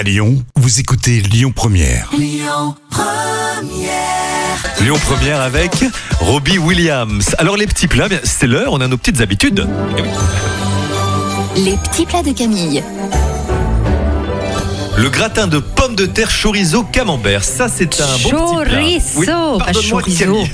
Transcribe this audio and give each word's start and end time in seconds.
À 0.00 0.02
Lyon, 0.02 0.42
vous 0.56 0.80
écoutez 0.80 1.20
Lyon 1.20 1.52
Première. 1.54 2.08
Lyon 2.16 2.74
Première 5.04 5.42
avec 5.42 5.72
Robbie 6.20 6.56
Williams. 6.56 7.34
Alors 7.36 7.58
les 7.58 7.66
petits 7.66 7.86
plats, 7.86 8.08
bien, 8.08 8.18
c'est 8.24 8.46
l'heure, 8.46 8.72
on 8.72 8.80
a 8.80 8.88
nos 8.88 8.96
petites 8.96 9.20
habitudes. 9.20 9.68
Les 11.54 11.76
petits 11.76 12.06
plats 12.06 12.22
de 12.22 12.32
Camille. 12.32 12.82
Le 15.00 15.08
gratin 15.08 15.46
de 15.46 15.58
pommes 15.58 15.96
de 15.96 16.04
terre 16.04 16.28
chorizo 16.30 16.82
camembert, 16.82 17.42
ça 17.42 17.68
c'est 17.68 18.02
un 18.02 18.18
bon 18.22 18.58
petit 18.58 18.70
plat. 18.70 18.80
Oui, 18.82 19.00
Chorizo, 19.14 19.58
pas 19.58 19.72
chorizo. 19.88 20.44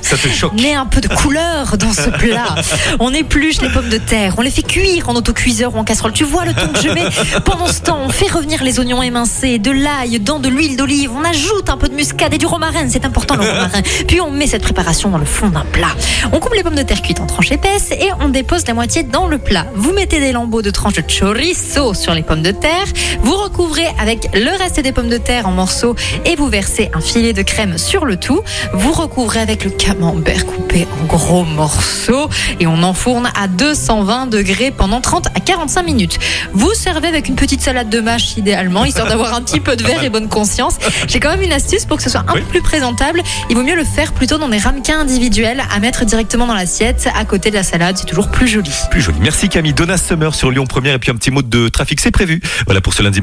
Ça 0.00 0.16
te 0.16 0.28
choque. 0.28 0.54
Mets 0.54 0.72
un 0.72 0.86
peu 0.86 1.02
de 1.02 1.08
couleur 1.08 1.76
dans 1.76 1.92
ce 1.92 2.08
plat. 2.08 2.54
On 3.00 3.12
épluche 3.12 3.60
les 3.60 3.68
pommes 3.68 3.90
de 3.90 3.98
terre, 3.98 4.34
on 4.38 4.40
les 4.40 4.50
fait 4.50 4.62
cuire 4.62 5.10
en 5.10 5.14
autocuiseur 5.14 5.74
ou 5.74 5.78
en 5.78 5.84
casserole. 5.84 6.12
Tu 6.12 6.24
vois 6.24 6.46
le 6.46 6.54
temps 6.54 6.68
que 6.72 6.80
je 6.80 6.88
mets 6.88 7.04
Pendant 7.44 7.66
ce 7.66 7.82
temps, 7.82 7.98
on 8.02 8.08
fait 8.08 8.30
revenir 8.30 8.64
les 8.64 8.80
oignons 8.80 9.02
émincés, 9.02 9.58
de 9.58 9.70
l'ail, 9.70 10.20
dans 10.20 10.38
de 10.38 10.48
l'huile 10.48 10.78
d'olive. 10.78 11.10
On 11.14 11.22
ajoute 11.22 11.68
un 11.68 11.76
peu 11.76 11.88
de 11.88 11.94
muscade 11.94 12.32
et 12.32 12.38
du 12.38 12.46
romarin, 12.46 12.88
c'est 12.88 13.04
important 13.04 13.36
le 13.36 13.42
romarin. 13.42 13.82
Puis 14.08 14.22
on 14.22 14.30
met 14.30 14.46
cette 14.46 14.62
préparation 14.62 15.10
dans 15.10 15.18
le 15.18 15.26
fond 15.26 15.50
d'un 15.50 15.66
plat. 15.70 15.94
On 16.32 16.40
coupe 16.40 16.54
les 16.54 16.62
pommes 16.62 16.76
de 16.76 16.82
terre 16.82 17.02
cuites 17.02 17.20
en 17.20 17.26
tranches 17.26 17.52
épaisses 17.52 17.90
et 17.90 18.08
on 18.20 18.30
dépose 18.30 18.66
la 18.66 18.72
moitié 18.72 19.02
dans 19.02 19.26
le 19.26 19.36
plat. 19.36 19.66
Vous 19.74 19.92
mettez 19.92 20.18
des 20.18 20.32
lambeaux 20.32 20.62
de 20.62 20.70
tranches 20.70 20.94
de 20.94 21.02
chorizo 21.02 21.92
sur 21.92 22.14
les 22.14 22.22
pommes 22.22 22.42
de 22.42 22.52
terre. 22.52 22.86
Vous 23.34 23.42
recouvrez 23.42 23.88
avec 23.98 24.28
le 24.32 24.56
reste 24.56 24.78
des 24.78 24.92
pommes 24.92 25.08
de 25.08 25.18
terre 25.18 25.48
en 25.48 25.50
morceaux 25.50 25.96
et 26.24 26.36
vous 26.36 26.46
versez 26.46 26.88
un 26.94 27.00
filet 27.00 27.32
de 27.32 27.42
crème 27.42 27.78
sur 27.78 28.04
le 28.04 28.16
tout. 28.16 28.40
Vous 28.72 28.92
recouvrez 28.92 29.40
avec 29.40 29.64
le 29.64 29.70
camembert 29.70 30.46
coupé 30.46 30.86
en 31.02 31.04
gros 31.06 31.42
morceaux 31.42 32.28
et 32.60 32.68
on 32.68 32.80
enfourne 32.84 33.28
à 33.36 33.48
220 33.48 34.26
degrés 34.28 34.70
pendant 34.70 35.00
30 35.00 35.26
à 35.34 35.40
45 35.40 35.82
minutes. 35.82 36.20
Vous 36.52 36.72
servez 36.74 37.08
avec 37.08 37.26
une 37.28 37.34
petite 37.34 37.60
salade 37.60 37.90
de 37.90 37.98
mâche 37.98 38.36
idéalement, 38.36 38.84
histoire 38.84 39.08
d'avoir 39.08 39.34
un 39.34 39.42
petit 39.42 39.58
peu 39.58 39.74
de 39.74 39.82
verre 39.82 40.04
et 40.04 40.10
bonne 40.10 40.28
conscience. 40.28 40.74
J'ai 41.08 41.18
quand 41.18 41.30
même 41.30 41.42
une 41.42 41.52
astuce 41.52 41.86
pour 41.86 41.96
que 41.96 42.04
ce 42.04 42.10
soit 42.10 42.20
un 42.28 42.34
Oui. 42.34 42.40
peu 42.42 42.46
plus 42.46 42.62
présentable. 42.62 43.20
Il 43.50 43.56
vaut 43.56 43.64
mieux 43.64 43.74
le 43.74 43.84
faire 43.84 44.12
plutôt 44.12 44.38
dans 44.38 44.48
des 44.48 44.58
ramequins 44.58 45.00
individuels 45.00 45.60
à 45.74 45.80
mettre 45.80 46.04
directement 46.04 46.46
dans 46.46 46.54
l'assiette 46.54 47.08
à 47.18 47.24
côté 47.24 47.50
de 47.50 47.56
la 47.56 47.64
salade. 47.64 47.96
C'est 47.98 48.06
toujours 48.06 48.28
plus 48.30 48.46
joli. 48.46 48.70
Plus 48.92 49.00
joli. 49.02 49.18
Merci 49.20 49.48
Camille. 49.48 49.74
Donna 49.74 49.96
Summer 49.98 50.32
sur 50.36 50.52
Lyon 50.52 50.66
Première 50.66 50.94
et 50.94 50.98
puis 51.00 51.10
un 51.10 51.16
petit 51.16 51.32
mot 51.32 51.42
de 51.42 51.68
trafic, 51.68 51.98
c'est 52.00 52.12
prévu. 52.12 52.40
Voilà 52.66 52.80
pour 52.80 52.94
ce 52.94 53.02
lundi 53.02 53.22